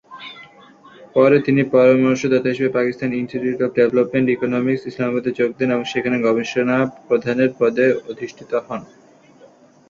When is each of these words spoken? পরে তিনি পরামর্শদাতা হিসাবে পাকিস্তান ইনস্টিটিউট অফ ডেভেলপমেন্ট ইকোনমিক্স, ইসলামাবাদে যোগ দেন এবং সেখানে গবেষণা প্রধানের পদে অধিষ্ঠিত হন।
পরে 1.15 1.37
তিনি 1.45 1.61
পরামর্শদাতা 1.73 2.47
হিসাবে 2.51 2.75
পাকিস্তান 2.77 3.09
ইনস্টিটিউট 3.13 3.59
অফ 3.65 3.71
ডেভেলপমেন্ট 3.79 4.27
ইকোনমিক্স, 4.29 4.83
ইসলামাবাদে 4.85 5.31
যোগ 5.39 5.49
দেন 5.59 5.69
এবং 5.71 5.85
সেখানে 5.93 6.17
গবেষণা 6.27 6.77
প্রধানের 7.07 7.51
পদে 7.59 7.85
অধিষ্ঠিত 8.11 8.51
হন। 8.67 8.81